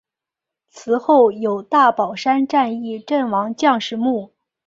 [0.71, 4.33] 祠后有大宝山战役阵亡将士墓。